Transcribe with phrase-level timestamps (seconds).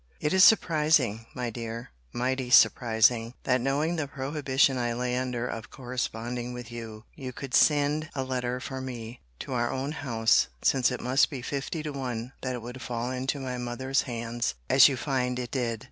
[0.19, 3.35] [It is surprising, my dear, mighty surprising!
[3.43, 8.23] that knowing the prohibition I lay under of corresponding with you, you could send a
[8.23, 12.55] letter for me to our own house: since it must be fifty to one that
[12.55, 15.79] it would fall into my mother's hands, as you find it did.